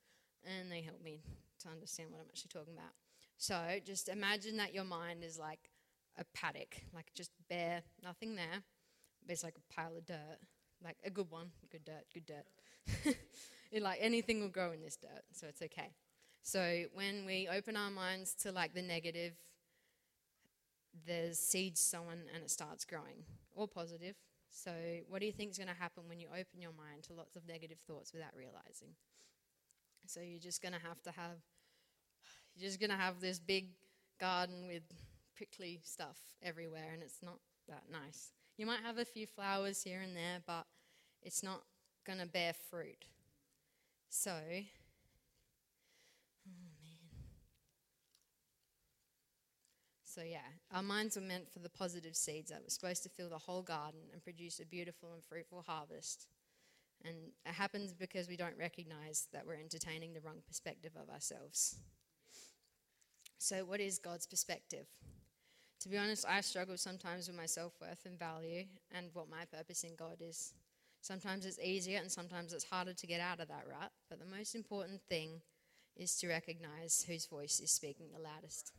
and 0.44 0.72
they 0.72 0.82
help 0.82 1.02
me 1.02 1.22
to 1.60 1.70
understand 1.70 2.10
what 2.12 2.20
I'm 2.20 2.28
actually 2.30 2.52
talking 2.54 2.74
about. 2.74 2.92
So 3.38 3.56
just 3.86 4.10
imagine 4.10 4.58
that 4.58 4.74
your 4.74 4.84
mind 4.84 5.24
is 5.24 5.38
like 5.38 5.70
a 6.18 6.26
paddock, 6.34 6.78
like 6.94 7.12
just 7.16 7.32
bare, 7.50 7.82
nothing 8.04 8.36
there. 8.36 8.64
It's 9.28 9.44
like 9.44 9.56
a 9.58 9.74
pile 9.74 9.98
of 9.98 10.06
dirt, 10.06 10.38
like 10.84 10.98
a 11.04 11.10
good 11.10 11.30
one, 11.30 11.52
good 11.72 11.86
dirt, 11.86 12.06
good 12.14 12.26
dirt. 12.26 13.16
it, 13.72 13.82
like 13.82 14.00
anything 14.02 14.42
will 14.42 14.50
grow 14.50 14.72
in 14.72 14.82
this 14.82 14.98
dirt, 14.98 15.24
so 15.34 15.48
it's 15.48 15.62
okay. 15.62 15.92
So 16.44 16.84
when 16.94 17.26
we 17.26 17.50
open 17.52 17.76
our 17.76 17.92
minds 17.92 18.34
to 18.44 18.52
like 18.52 18.74
the 18.74 18.82
negative, 18.82 19.34
there's 21.06 21.40
seeds 21.40 21.82
sown 21.82 22.24
and 22.34 22.44
it 22.44 22.50
starts 22.50 22.86
growing, 22.86 23.24
or 23.54 23.68
positive. 23.68 24.16
So, 24.50 24.72
what 25.08 25.20
do 25.20 25.26
you 25.26 25.32
think 25.32 25.52
is 25.52 25.58
going 25.58 25.68
to 25.68 25.80
happen 25.80 26.04
when 26.08 26.20
you 26.20 26.28
open 26.30 26.62
your 26.62 26.72
mind 26.72 27.04
to 27.04 27.14
lots 27.14 27.36
of 27.36 27.46
negative 27.48 27.78
thoughts 27.86 28.14
without 28.14 28.36
realizing? 28.36 28.96
So, 30.08 30.22
you're 30.22 30.40
just 30.40 30.62
going 30.62 30.74
to 30.74 30.80
have 30.80 31.02
to 31.04 31.12
have, 31.12 31.38
you're 32.56 32.68
just 32.68 32.80
going 32.80 32.90
to 32.90 32.96
have 32.96 33.20
this 33.20 33.40
big 33.40 33.68
garden 34.20 34.68
with 34.68 34.84
prickly 35.38 35.80
stuff 35.84 36.18
everywhere, 36.42 36.90
and 36.92 37.04
it's 37.04 37.22
not 37.24 37.40
that 37.70 37.84
nice. 37.92 38.32
You 38.58 38.66
might 38.66 38.82
have 38.84 38.98
a 38.98 39.06
few 39.06 39.28
flowers 39.28 39.84
here 39.84 40.02
and 40.02 40.16
there, 40.16 40.42
but 40.46 40.66
it's 41.22 41.44
not 41.44 41.62
going 42.06 42.20
to 42.20 42.26
bear 42.26 42.54
fruit. 42.70 43.06
So, 44.10 44.32
oh 44.32 44.64
man. 46.48 46.98
So, 50.04 50.22
yeah, 50.24 50.40
our 50.74 50.82
minds 50.82 51.16
were 51.16 51.22
meant 51.22 51.52
for 51.54 51.60
the 51.60 51.70
positive 51.70 52.16
seeds 52.16 52.50
that 52.50 52.64
were 52.64 52.70
supposed 52.70 53.04
to 53.04 53.10
fill 53.10 53.30
the 53.30 53.38
whole 53.38 53.62
garden 53.62 54.00
and 54.12 54.24
produce 54.24 54.60
a 54.60 54.66
beautiful 54.66 55.14
and 55.14 55.24
fruitful 55.24 55.64
harvest. 55.68 56.26
And 57.06 57.16
it 57.46 57.54
happens 57.54 57.94
because 57.94 58.28
we 58.28 58.38
don't 58.38 58.58
recognize 58.58 59.28
that 59.32 59.46
we're 59.46 59.60
entertaining 59.60 60.14
the 60.14 60.22
wrong 60.22 60.42
perspective 60.48 60.94
of 61.00 61.14
ourselves. 61.14 61.76
So, 63.38 63.64
what 63.66 63.80
is 63.80 64.00
God's 64.00 64.26
perspective? 64.26 64.88
To 65.82 65.90
be 65.90 65.98
honest, 65.98 66.26
I 66.28 66.42
struggle 66.42 66.78
sometimes 66.78 67.28
with 67.28 67.38
my 67.38 67.46
self 67.46 67.74
worth 67.80 68.06
and 68.06 68.18
value 68.18 68.66
and 68.92 69.10
what 69.14 69.30
my 69.30 69.46
purpose 69.46 69.84
in 69.84 69.96
God 69.96 70.18
is. 70.22 70.54
Sometimes 71.02 71.46
it's 71.46 71.60
easier 71.60 72.00
and 72.00 72.12
sometimes 72.12 72.52
it's 72.52 72.64
harder 72.64 72.94
to 72.94 73.08
get 73.08 73.22
out 73.22 73.40
of 73.40 73.48
that 73.50 73.66
rut, 73.70 73.92
but 74.10 74.20
the 74.20 74.26
most 74.26 74.56
important 74.56 75.02
thing 75.08 75.42
is 75.96 76.16
to 76.18 76.28
recognize 76.28 77.06
whose 77.08 77.26
voice 77.26 77.60
is 77.60 77.72
speaking 77.72 78.08
the 78.12 78.22
loudest. 78.22 78.74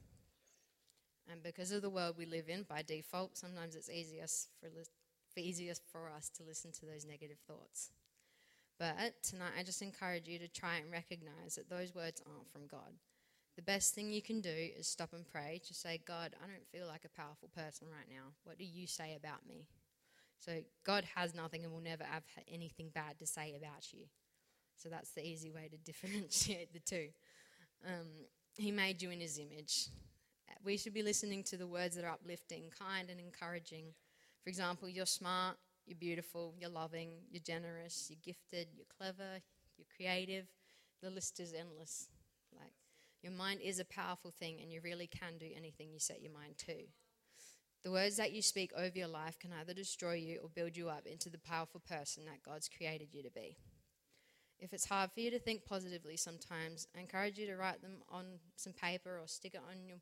And 1.30 1.42
because 1.42 1.72
of 1.72 1.82
the 1.82 1.90
world 1.90 2.16
we 2.18 2.26
live 2.26 2.48
in, 2.48 2.64
by 2.64 2.82
default, 2.82 3.36
sometimes 3.36 3.76
it's 3.76 3.90
easiest 3.90 4.48
for, 4.60 4.66
li- 4.66 4.84
for 5.32 5.40
easiest 5.40 5.82
for 5.90 6.10
us 6.10 6.28
to 6.36 6.42
listen 6.42 6.72
to 6.72 6.86
those 6.86 7.04
negative 7.04 7.38
thoughts. 7.46 7.90
But 8.78 9.22
tonight, 9.22 9.52
I 9.58 9.62
just 9.62 9.82
encourage 9.82 10.28
you 10.28 10.38
to 10.38 10.48
try 10.48 10.76
and 10.76 10.90
recognize 10.90 11.56
that 11.56 11.68
those 11.68 11.94
words 11.94 12.22
aren't 12.26 12.50
from 12.50 12.66
God. 12.66 12.94
The 13.58 13.62
best 13.62 13.92
thing 13.94 14.10
you 14.10 14.22
can 14.22 14.40
do 14.40 14.54
is 14.78 14.86
stop 14.86 15.12
and 15.12 15.26
pray. 15.26 15.60
Just 15.66 15.82
say, 15.82 16.00
God, 16.06 16.30
I 16.40 16.46
don't 16.46 16.68
feel 16.70 16.86
like 16.86 17.04
a 17.04 17.20
powerful 17.20 17.50
person 17.54 17.88
right 17.90 18.08
now. 18.08 18.30
What 18.44 18.56
do 18.56 18.64
you 18.64 18.86
say 18.86 19.16
about 19.16 19.46
me? 19.48 19.66
So, 20.38 20.60
God 20.84 21.04
has 21.16 21.34
nothing 21.34 21.64
and 21.64 21.72
will 21.72 21.80
never 21.80 22.04
have 22.04 22.22
anything 22.46 22.90
bad 22.94 23.18
to 23.18 23.26
say 23.26 23.56
about 23.58 23.92
you. 23.92 24.04
So, 24.76 24.88
that's 24.88 25.10
the 25.10 25.26
easy 25.26 25.50
way 25.50 25.68
to 25.68 25.76
differentiate 25.84 26.72
the 26.72 26.78
two. 26.78 27.08
Um, 27.84 28.06
he 28.56 28.70
made 28.70 29.02
you 29.02 29.10
in 29.10 29.20
His 29.20 29.38
image 29.38 29.88
we 30.64 30.76
should 30.76 30.94
be 30.94 31.02
listening 31.02 31.42
to 31.44 31.56
the 31.56 31.66
words 31.66 31.96
that 31.96 32.04
are 32.04 32.12
uplifting, 32.12 32.64
kind, 32.78 33.10
and 33.10 33.20
encouraging. 33.20 33.86
For 34.42 34.50
example, 34.50 34.88
you're 34.88 35.06
smart, 35.06 35.56
you're 35.86 35.98
beautiful, 35.98 36.54
you're 36.58 36.70
loving, 36.70 37.10
you're 37.30 37.42
generous, 37.42 38.08
you're 38.10 38.18
gifted, 38.22 38.68
you're 38.74 38.86
clever, 38.96 39.40
you're 39.76 39.86
creative. 39.94 40.46
The 41.02 41.10
list 41.10 41.40
is 41.40 41.54
endless. 41.54 42.08
Your 43.22 43.32
mind 43.32 43.60
is 43.62 43.78
a 43.78 43.84
powerful 43.84 44.30
thing, 44.30 44.58
and 44.60 44.72
you 44.72 44.80
really 44.80 45.06
can 45.06 45.38
do 45.38 45.46
anything 45.56 45.90
you 45.92 45.98
set 45.98 46.22
your 46.22 46.32
mind 46.32 46.58
to. 46.66 46.74
The 47.82 47.90
words 47.90 48.16
that 48.16 48.32
you 48.32 48.42
speak 48.42 48.72
over 48.76 48.96
your 48.96 49.08
life 49.08 49.38
can 49.38 49.50
either 49.52 49.74
destroy 49.74 50.14
you 50.14 50.40
or 50.42 50.48
build 50.48 50.76
you 50.76 50.88
up 50.88 51.06
into 51.06 51.30
the 51.30 51.38
powerful 51.38 51.80
person 51.80 52.24
that 52.26 52.42
God's 52.42 52.68
created 52.68 53.08
you 53.12 53.22
to 53.22 53.30
be. 53.30 53.56
If 54.58 54.72
it's 54.72 54.88
hard 54.88 55.12
for 55.12 55.20
you 55.20 55.30
to 55.30 55.38
think 55.38 55.64
positively 55.64 56.16
sometimes, 56.16 56.88
I 56.96 57.00
encourage 57.00 57.38
you 57.38 57.46
to 57.46 57.56
write 57.56 57.80
them 57.80 58.02
on 58.08 58.40
some 58.56 58.72
paper 58.72 59.18
or 59.18 59.28
stick 59.28 59.54
it 59.54 59.60
on 59.70 59.86
your 59.86 59.98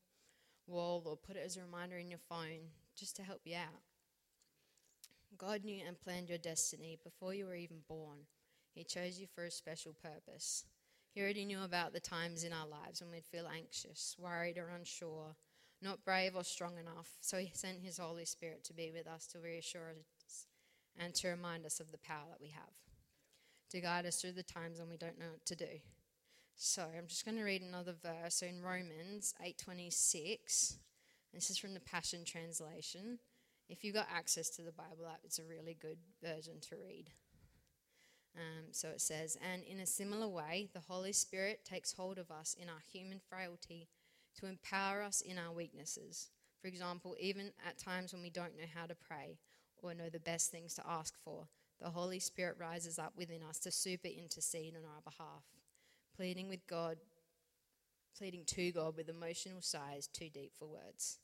wall 0.67 1.03
or 1.05 1.17
put 1.17 1.37
it 1.37 1.45
as 1.45 1.57
a 1.57 1.63
reminder 1.63 1.97
in 1.99 2.09
your 2.09 2.21
phone 2.31 2.71
just 2.97 3.17
to 3.17 3.23
help 3.23 3.43
you 3.45 3.57
out. 3.57 3.83
God 5.37 5.65
knew 5.65 5.83
and 5.87 6.01
planned 6.01 6.31
your 6.31 6.39
destiny 6.39 6.99
before 7.05 7.35
you 7.35 7.45
were 7.45 7.55
even 7.55 7.79
born. 7.87 8.21
He 8.75 8.85
chose 8.85 9.19
you 9.21 9.27
for 9.35 9.45
a 9.45 9.51
special 9.51 9.93
purpose. 9.93 10.65
He 11.17 11.23
already 11.23 11.47
knew 11.47 11.63
about 11.63 11.95
the 11.95 12.01
times 12.01 12.45
in 12.45 12.53
our 12.53 12.67
lives 12.67 13.01
when 13.01 13.11
we'd 13.11 13.25
feel 13.25 13.49
anxious, 13.49 14.15
worried, 14.19 14.59
or 14.59 14.69
unsure, 14.69 15.35
not 15.81 16.05
brave 16.05 16.37
or 16.37 16.45
strong 16.45 16.77
enough, 16.79 17.09
so 17.23 17.39
he 17.39 17.51
sent 17.55 17.81
his 17.81 17.97
Holy 17.97 18.27
Spirit 18.27 18.65
to 18.65 18.75
be 18.75 18.91
with 18.91 19.07
us 19.07 19.27
to 19.29 19.39
reassure 19.39 19.95
us 20.27 20.47
and 20.95 21.15
to 21.15 21.29
remind 21.29 21.65
us 21.65 21.81
of 21.81 21.91
the 21.91 21.97
power 21.97 22.27
that 22.29 22.43
we 22.43 22.49
have, 22.49 22.75
to 23.71 23.81
guide 23.81 24.05
us 24.05 24.21
through 24.21 24.33
the 24.33 24.43
times 24.43 24.79
when 24.79 24.91
we 24.91 24.99
don't 24.99 25.19
know 25.19 25.31
what 25.33 25.47
to 25.47 25.57
do. 25.57 25.81
So 26.55 26.83
I'm 26.83 27.07
just 27.07 27.25
going 27.25 27.39
to 27.39 27.45
read 27.45 27.63
another 27.63 27.95
verse 27.95 28.35
so 28.35 28.47
in 28.47 28.61
Romans 28.61 29.33
8:26. 29.43 30.77
This 31.33 31.49
is 31.49 31.57
from 31.57 31.73
the 31.73 31.81
Passion 31.81 32.27
Translation. 32.27 33.21
If 33.71 33.85
you've 33.85 33.95
got 33.95 34.09
access 34.15 34.51
to 34.51 34.63
the 34.63 34.71
Bible 34.71 35.07
app, 35.11 35.21
it's 35.25 35.39
a 35.39 35.45
really 35.45 35.79
good 35.81 35.99
version 36.23 36.61
to 36.69 36.77
read. 36.77 37.09
Um, 38.37 38.67
so 38.73 38.89
it 38.89 39.01
says, 39.01 39.39
And 39.53 39.63
in 39.65 39.81
a 39.81 39.87
similar 39.87 40.29
way, 40.29 40.69
the 40.75 40.81
Holy 40.81 41.13
Spirit 41.13 41.65
takes 41.65 41.93
hold 41.93 42.19
of 42.19 42.31
us 42.31 42.55
in 42.61 42.69
our 42.69 42.83
human 42.93 43.19
frailty 43.19 43.89
to 44.39 44.47
empower 44.47 45.03
us 45.03 45.23
in 45.23 45.39
our 45.39 45.53
weaknesses. 45.53 46.29
For 46.61 46.69
example, 46.69 47.17
even 47.19 47.53
at 47.67 47.79
times 47.79 48.13
when 48.13 48.23
we 48.23 48.31
don't 48.31 48.57
know 48.57 48.67
how 48.75 48.87
to 48.87 48.95
pray 48.95 49.39
or 49.79 49.95
know 49.95 50.11
the 50.11 50.21
best 50.21 50.51
things 50.51 50.75
to 50.75 50.83
ask 50.87 51.15
for, 51.25 51.49
the 51.81 51.91
Holy 51.91 52.19
Spirit 52.19 52.57
rises 52.59 52.99
up 52.99 53.13
within 53.17 53.43
us 53.43 53.59
to 53.61 53.71
super 53.71 54.09
intercede 54.09 54.75
on 54.77 54.85
our 54.85 55.03
behalf, 55.03 55.45
pleading 56.17 56.49
with 56.49 56.67
God, 56.67 56.97
pleading 58.17 58.45
to 58.47 58.73
God 58.73 58.97
with 58.97 59.09
emotional 59.09 59.61
sighs 59.61 60.07
too 60.07 60.29
deep 60.33 60.53
for 60.59 60.67
words. 60.67 61.19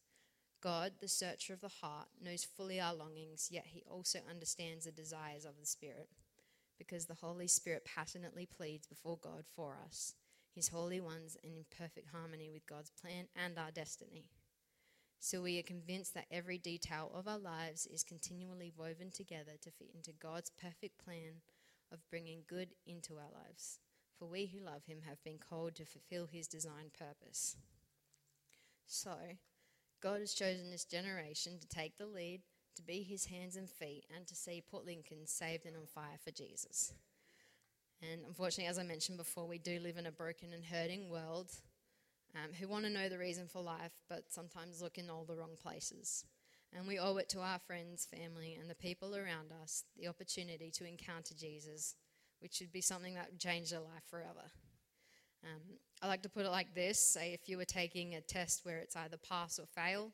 God, 0.62 0.92
the 1.00 1.08
searcher 1.08 1.54
of 1.54 1.60
the 1.60 1.68
heart, 1.68 2.06
knows 2.22 2.44
fully 2.44 2.80
our 2.80 2.94
longings, 2.94 3.48
yet 3.50 3.66
he 3.66 3.82
also 3.90 4.20
understands 4.30 4.84
the 4.84 4.92
desires 4.92 5.44
of 5.44 5.58
the 5.58 5.66
Spirit, 5.66 6.08
because 6.86 7.06
the 7.06 7.14
Holy 7.14 7.48
Spirit 7.48 7.84
passionately 7.84 8.46
pleads 8.46 8.86
before 8.86 9.18
God 9.22 9.44
for 9.54 9.78
us 9.84 10.14
his 10.54 10.68
holy 10.68 11.00
ones, 11.00 11.36
and 11.42 11.56
in 11.56 11.64
perfect 11.76 12.08
harmony 12.12 12.50
with 12.50 12.66
God's 12.66 12.90
plan 12.90 13.26
and 13.34 13.58
our 13.58 13.70
destiny. 13.70 14.26
So 15.18 15.40
we 15.40 15.58
are 15.58 15.62
convinced 15.62 16.14
that 16.14 16.26
every 16.30 16.58
detail 16.58 17.10
of 17.14 17.28
our 17.28 17.38
lives 17.38 17.86
is 17.86 18.02
continually 18.02 18.72
woven 18.76 19.10
together 19.12 19.52
to 19.62 19.70
fit 19.70 19.88
into 19.94 20.12
God's 20.12 20.50
perfect 20.50 21.02
plan 21.02 21.40
of 21.92 22.08
bringing 22.10 22.42
good 22.48 22.74
into 22.86 23.14
our 23.14 23.30
lives. 23.32 23.78
For 24.18 24.26
we 24.26 24.46
who 24.46 24.64
love 24.64 24.84
him 24.84 24.98
have 25.06 25.22
been 25.24 25.38
called 25.38 25.74
to 25.76 25.86
fulfill 25.86 26.26
his 26.26 26.48
designed 26.48 26.92
purpose. 26.92 27.56
So, 28.86 29.14
God 30.02 30.20
has 30.20 30.34
chosen 30.34 30.70
this 30.70 30.84
generation 30.84 31.58
to 31.60 31.68
take 31.68 31.96
the 31.96 32.06
lead, 32.06 32.42
to 32.76 32.82
be 32.82 33.02
his 33.02 33.26
hands 33.26 33.56
and 33.56 33.68
feet, 33.68 34.04
and 34.14 34.26
to 34.26 34.34
see 34.34 34.62
Port 34.70 34.86
Lincoln 34.86 35.26
saved 35.26 35.66
and 35.66 35.76
on 35.76 35.86
fire 35.86 36.18
for 36.24 36.30
Jesus. 36.30 36.92
And 38.02 38.22
unfortunately, 38.26 38.70
as 38.70 38.78
I 38.78 38.82
mentioned 38.82 39.18
before, 39.18 39.46
we 39.46 39.58
do 39.58 39.78
live 39.78 39.96
in 39.96 40.06
a 40.06 40.12
broken 40.12 40.52
and 40.52 40.64
hurting 40.64 41.08
world 41.08 41.50
um, 42.34 42.52
who 42.58 42.66
want 42.66 42.84
to 42.84 42.90
know 42.90 43.08
the 43.08 43.18
reason 43.18 43.46
for 43.46 43.62
life, 43.62 43.92
but 44.08 44.24
sometimes 44.32 44.82
look 44.82 44.98
in 44.98 45.10
all 45.10 45.24
the 45.24 45.36
wrong 45.36 45.56
places. 45.62 46.24
And 46.74 46.88
we 46.88 46.98
owe 46.98 47.16
it 47.18 47.28
to 47.30 47.40
our 47.40 47.58
friends, 47.58 48.06
family, 48.06 48.56
and 48.58 48.68
the 48.68 48.74
people 48.74 49.14
around 49.14 49.52
us 49.62 49.84
the 49.98 50.08
opportunity 50.08 50.70
to 50.72 50.88
encounter 50.88 51.34
Jesus, 51.34 51.94
which 52.40 52.54
should 52.54 52.72
be 52.72 52.80
something 52.80 53.14
that 53.14 53.30
would 53.30 53.40
change 53.40 53.70
their 53.70 53.80
life 53.80 54.04
forever. 54.10 54.50
Um, 55.44 55.60
I 56.00 56.06
like 56.06 56.22
to 56.22 56.28
put 56.28 56.46
it 56.46 56.50
like 56.50 56.74
this 56.74 56.98
say, 56.98 57.34
if 57.34 57.48
you 57.48 57.58
were 57.58 57.64
taking 57.64 58.14
a 58.14 58.20
test 58.20 58.64
where 58.64 58.78
it's 58.78 58.96
either 58.96 59.16
pass 59.16 59.58
or 59.58 59.66
fail, 59.66 60.12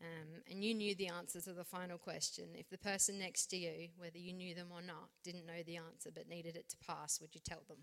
um, 0.00 0.42
and 0.48 0.62
you 0.62 0.74
knew 0.74 0.94
the 0.94 1.08
answer 1.08 1.40
to 1.40 1.52
the 1.52 1.64
final 1.64 1.98
question, 1.98 2.44
if 2.54 2.68
the 2.70 2.78
person 2.78 3.18
next 3.18 3.46
to 3.46 3.56
you, 3.56 3.88
whether 3.96 4.18
you 4.18 4.32
knew 4.32 4.54
them 4.54 4.68
or 4.72 4.80
not, 4.80 5.10
didn't 5.24 5.46
know 5.46 5.62
the 5.66 5.76
answer 5.76 6.10
but 6.14 6.28
needed 6.28 6.56
it 6.56 6.68
to 6.68 6.76
pass, 6.86 7.20
would 7.20 7.34
you 7.34 7.40
tell 7.44 7.62
them? 7.68 7.78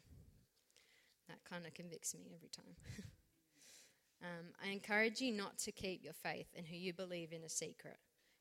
That 1.27 1.43
kind 1.49 1.65
of 1.65 1.73
convicts 1.73 2.15
me 2.15 2.31
every 2.33 2.49
time. 2.49 2.75
um, 4.21 4.53
I 4.63 4.71
encourage 4.71 5.19
you 5.19 5.31
not 5.31 5.57
to 5.59 5.71
keep 5.71 6.03
your 6.03 6.13
faith 6.13 6.47
and 6.55 6.65
who 6.65 6.77
you 6.77 6.93
believe 6.93 7.33
in 7.33 7.43
a 7.43 7.49
secret. 7.49 7.97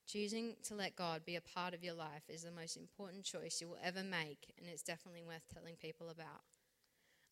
Choosing 0.07 0.55
to 0.65 0.75
let 0.75 0.97
God 0.97 1.25
be 1.25 1.37
a 1.37 1.41
part 1.41 1.73
of 1.75 1.83
your 1.83 1.95
life 1.95 2.25
is 2.29 2.43
the 2.43 2.51
most 2.51 2.77
important 2.77 3.25
choice 3.25 3.61
you 3.61 3.69
will 3.69 3.79
ever 3.83 4.05
make, 4.05 4.53
and 4.59 4.69
it's 4.69 4.83
definitely 4.83 5.25
worth 5.25 5.49
telling 5.53 5.77
people 5.77 6.11
about. 6.11 6.43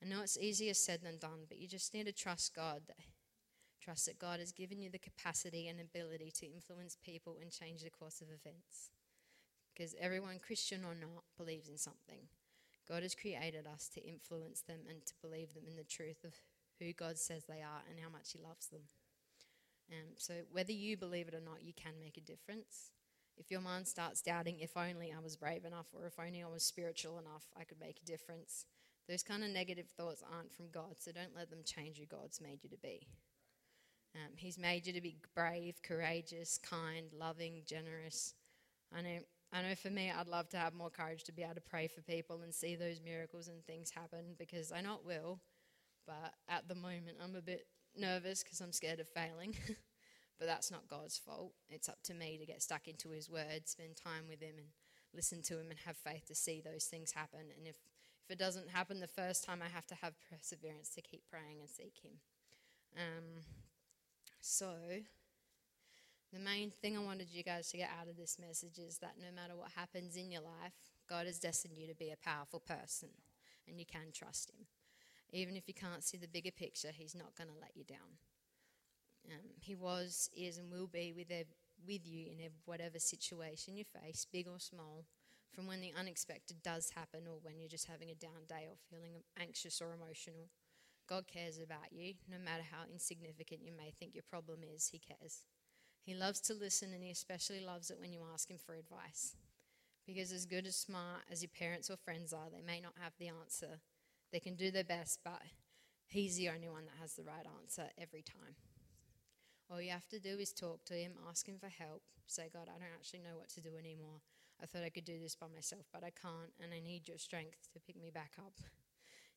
I 0.02 0.08
know 0.08 0.22
it's 0.22 0.38
easier 0.38 0.75
said 0.75 1.02
than 1.02 1.18
done, 1.18 1.44
but 1.49 1.58
you 1.58 1.68
just 1.68 1.94
need 1.94 2.06
to 2.06 2.12
trust 2.12 2.56
God 2.56 2.82
that 2.88 2.96
Trust 3.82 4.06
that 4.06 4.18
God 4.18 4.38
has 4.38 4.52
given 4.52 4.80
you 4.80 4.90
the 4.90 4.98
capacity 4.98 5.66
and 5.66 5.80
ability 5.80 6.30
to 6.38 6.46
influence 6.46 6.96
people 7.04 7.36
and 7.40 7.50
change 7.50 7.82
the 7.82 7.90
course 7.90 8.20
of 8.20 8.28
events. 8.28 8.90
Because 9.74 9.94
everyone, 10.00 10.38
Christian 10.44 10.84
or 10.84 10.94
not, 10.94 11.24
believes 11.36 11.68
in 11.68 11.78
something. 11.78 12.28
God 12.88 13.02
has 13.02 13.14
created 13.14 13.66
us 13.66 13.88
to 13.94 14.06
influence 14.06 14.60
them 14.60 14.80
and 14.88 15.04
to 15.06 15.14
believe 15.22 15.54
them 15.54 15.64
in 15.66 15.76
the 15.76 15.84
truth 15.84 16.24
of 16.24 16.34
who 16.78 16.92
God 16.92 17.18
says 17.18 17.44
they 17.44 17.62
are 17.62 17.82
and 17.88 17.98
how 17.98 18.10
much 18.10 18.32
He 18.32 18.38
loves 18.38 18.68
them. 18.68 18.82
Um, 19.90 20.14
so, 20.16 20.34
whether 20.52 20.72
you 20.72 20.96
believe 20.96 21.28
it 21.28 21.34
or 21.34 21.40
not, 21.40 21.62
you 21.62 21.72
can 21.72 21.92
make 22.00 22.16
a 22.16 22.20
difference. 22.20 22.92
If 23.36 23.50
your 23.50 23.60
mind 23.60 23.88
starts 23.88 24.22
doubting, 24.22 24.60
if 24.60 24.76
only 24.76 25.12
I 25.12 25.20
was 25.20 25.36
brave 25.36 25.64
enough 25.64 25.86
or 25.92 26.06
if 26.06 26.20
only 26.20 26.42
I 26.42 26.48
was 26.48 26.62
spiritual 26.62 27.18
enough, 27.18 27.46
I 27.58 27.64
could 27.64 27.80
make 27.80 27.98
a 28.00 28.06
difference, 28.06 28.66
those 29.08 29.22
kind 29.22 29.42
of 29.42 29.50
negative 29.50 29.88
thoughts 29.88 30.22
aren't 30.32 30.52
from 30.52 30.70
God, 30.70 30.96
so 30.98 31.12
don't 31.12 31.34
let 31.36 31.50
them 31.50 31.64
change 31.64 31.98
who 31.98 32.06
God's 32.06 32.40
made 32.40 32.62
you 32.62 32.70
to 32.70 32.76
be. 32.76 33.06
Um, 34.14 34.33
he's 34.37 34.59
made 34.59 34.87
you 34.87 34.92
to 34.92 35.00
be 35.00 35.16
brave, 35.35 35.81
courageous, 35.83 36.59
kind, 36.59 37.07
loving, 37.19 37.62
generous. 37.66 38.35
I 38.95 39.00
know, 39.00 39.19
I 39.52 39.62
know 39.62 39.75
for 39.75 39.90
me, 39.90 40.11
I'd 40.11 40.28
love 40.28 40.49
to 40.50 40.59
have 40.59 40.75
more 40.75 40.90
courage 40.90 41.25
to 41.25 41.33
be 41.33 41.42
able 41.42 41.54
to 41.54 41.61
pray 41.61 41.88
for 41.88 42.02
people 42.02 42.42
and 42.42 42.54
see 42.54 42.76
those 42.76 43.00
miracles 43.02 43.49
and 43.49 43.64
things 43.64 43.90
happen 43.90 44.35
because 44.38 44.71
I 44.71 44.83
know 44.83 44.95
it 44.95 45.07
will. 45.07 45.40
But 46.07 46.35
at 46.49 46.69
the 46.69 46.75
moment, 46.75 47.19
I'm 47.23 47.37
a 47.37 47.42
bit 47.42 47.66
nervous 47.97 48.42
because 48.42 48.61
I'm 48.61 48.73
scared 48.73 49.00
of 49.00 49.09
failing. 49.09 49.57
but 50.38 50.47
that's 50.47 50.71
not 50.71 50.88
God's 50.88 51.19
fault. 51.19 51.52
It's 51.71 51.88
up 51.88 52.02
to 52.04 52.14
me 52.14 52.37
to 52.38 52.47
get 52.47 52.62
stuck 52.62 52.88
into 52.88 53.11
His 53.11 53.31
Word, 53.31 53.66
spend 53.66 53.97
time 53.97 54.25
with 54.28 54.40
Him, 54.42 54.54
and 54.59 54.69
listen 55.14 55.42
to 55.42 55.59
Him 55.59 55.71
and 55.71 55.78
have 55.87 55.97
faith 55.97 56.26
to 56.26 56.35
see 56.35 56.61
those 56.61 56.85
things 56.85 57.12
happen. 57.12 57.47
And 57.57 57.66
if, 57.66 57.76
if 58.25 58.31
it 58.31 58.38
doesn't 58.38 58.71
happen 58.71 59.00
the 59.00 59.07
first 59.07 59.45
time, 59.45 59.61
I 59.64 59.69
have 59.73 59.87
to 59.87 59.95
have 59.95 60.14
perseverance 60.31 60.90
to 60.90 61.00
keep 61.00 61.23
praying 61.31 61.61
and 61.61 61.71
seek 61.71 61.95
Him. 62.02 62.12
Um, 62.97 63.42
so, 64.42 64.75
the 66.32 66.40
main 66.40 66.70
thing 66.70 66.96
I 66.96 67.00
wanted 67.00 67.28
you 67.30 67.44
guys 67.44 67.70
to 67.70 67.76
get 67.76 67.90
out 67.99 68.08
of 68.08 68.16
this 68.16 68.38
message 68.40 68.78
is 68.78 68.99
that 68.99 69.14
no 69.20 69.28
matter 69.34 69.54
what 69.54 69.70
happens 69.76 70.16
in 70.16 70.32
your 70.32 70.42
life, 70.42 70.72
God 71.08 71.26
has 71.26 71.38
destined 71.38 71.78
you 71.78 71.87
to 71.87 71.94
be 71.94 72.11
a 72.11 72.16
powerful 72.28 72.58
person 72.58 73.11
and 73.68 73.78
you 73.78 73.87
can 73.87 74.11
trust 74.12 74.50
Him. 74.50 74.66
Even 75.30 75.56
if 75.56 75.68
you 75.68 75.75
can't 75.75 76.02
see 76.02 76.16
the 76.16 76.26
bigger 76.26 76.50
picture, 76.50 76.90
He's 76.92 77.14
not 77.14 77.37
going 77.37 77.49
to 77.49 77.61
let 77.61 77.76
you 77.76 77.84
down. 77.84 78.18
Um, 79.30 79.50
he 79.61 79.76
was, 79.76 80.28
is, 80.37 80.58
and 80.58 80.72
will 80.72 80.88
be 80.88 81.12
with, 81.16 81.28
with 81.87 82.04
you 82.04 82.26
in 82.26 82.50
whatever 82.64 82.99
situation 82.99 83.76
you 83.76 83.84
face, 83.84 84.26
big 84.32 84.49
or 84.49 84.58
small, 84.58 85.04
from 85.54 85.68
when 85.68 85.80
the 85.80 85.92
unexpected 85.96 86.62
does 86.64 86.90
happen 86.90 87.20
or 87.28 87.38
when 87.42 87.61
you're 87.61 87.68
just 87.68 87.87
having 87.87 88.11
a 88.11 88.14
down 88.14 88.49
day 88.49 88.66
or 88.68 88.75
feeling 88.90 89.22
anxious 89.40 89.80
or 89.80 89.92
emotional. 89.92 90.49
God 91.09 91.26
cares 91.26 91.59
about 91.59 91.92
you, 91.92 92.14
no 92.30 92.38
matter 92.38 92.62
how 92.71 92.85
insignificant 92.90 93.62
you 93.64 93.73
may 93.76 93.92
think 93.99 94.14
your 94.14 94.25
problem 94.28 94.61
is, 94.62 94.88
He 94.88 94.99
cares. 94.99 95.44
He 96.04 96.14
loves 96.14 96.40
to 96.42 96.54
listen, 96.54 96.92
and 96.92 97.02
He 97.02 97.11
especially 97.11 97.61
loves 97.61 97.90
it 97.90 97.99
when 98.00 98.12
you 98.12 98.21
ask 98.32 98.50
Him 98.50 98.59
for 98.59 98.75
advice. 98.75 99.37
Because, 100.06 100.32
as 100.32 100.47
good 100.47 100.66
as 100.66 100.76
smart 100.76 101.23
as 101.30 101.42
your 101.42 101.50
parents 101.56 101.90
or 101.90 101.97
friends 101.97 102.32
are, 102.32 102.50
they 102.50 102.62
may 102.64 102.80
not 102.80 102.94
have 103.00 103.12
the 103.18 103.28
answer. 103.28 103.80
They 104.32 104.40
can 104.40 104.56
do 104.56 104.71
their 104.71 104.85
best, 104.85 105.21
but 105.25 105.42
He's 106.06 106.37
the 106.37 106.49
only 106.49 106.68
one 106.68 106.85
that 106.87 107.00
has 107.00 107.14
the 107.14 107.25
right 107.25 107.47
answer 107.61 107.88
every 107.99 108.23
time. 108.23 108.56
All 109.71 109.80
you 109.80 109.90
have 109.90 110.09
to 110.09 110.21
do 110.21 110.38
is 110.38 110.52
talk 110.52 110.85
to 110.87 110.94
Him, 110.94 111.12
ask 111.28 111.47
Him 111.49 111.59
for 111.59 111.68
help, 111.68 112.02
say, 112.26 112.49
God, 112.52 112.68
I 112.68 112.78
don't 112.78 112.94
actually 112.94 113.21
know 113.21 113.38
what 113.38 113.49
to 113.50 113.61
do 113.61 113.71
anymore. 113.78 114.21
I 114.62 114.66
thought 114.66 114.85
I 114.85 114.90
could 114.90 115.04
do 115.04 115.18
this 115.18 115.35
by 115.35 115.47
myself, 115.52 115.87
but 115.92 116.04
I 116.04 116.11
can't, 116.11 116.52
and 116.62 116.73
I 116.73 116.80
need 116.80 117.09
your 117.09 117.18
strength 117.18 117.68
to 117.73 117.80
pick 117.80 118.00
me 118.00 118.11
back 118.11 118.32
up. 118.38 118.54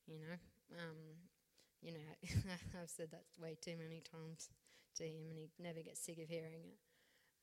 You 0.05 0.19
know, 0.19 0.35
um, 0.77 1.29
you 1.81 1.93
know, 1.93 1.99
I've 2.81 2.89
said 2.89 3.09
that 3.11 3.23
way 3.39 3.57
too 3.59 3.75
many 3.77 4.01
times 4.01 4.49
to 4.97 5.03
him, 5.03 5.29
and 5.29 5.37
he 5.37 5.49
never 5.59 5.81
gets 5.81 5.99
sick 6.05 6.17
of 6.19 6.29
hearing 6.29 6.61
it. 6.65 6.77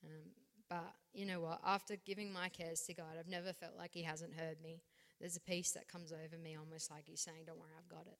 Um, 0.04 0.30
but 0.68 0.94
you 1.12 1.26
know 1.26 1.40
what? 1.40 1.60
After 1.64 1.96
giving 1.96 2.32
my 2.32 2.48
cares 2.48 2.80
to 2.82 2.94
God, 2.94 3.16
I've 3.18 3.28
never 3.28 3.52
felt 3.52 3.74
like 3.76 3.92
He 3.94 4.02
hasn't 4.02 4.34
heard 4.34 4.60
me. 4.62 4.82
There's 5.20 5.36
a 5.36 5.40
peace 5.40 5.72
that 5.72 5.88
comes 5.88 6.12
over 6.12 6.38
me, 6.42 6.56
almost 6.56 6.90
like 6.90 7.04
He's 7.06 7.20
saying, 7.20 7.44
Don't 7.46 7.58
worry, 7.58 7.70
I've 7.78 7.88
got 7.88 8.06
it. 8.06 8.18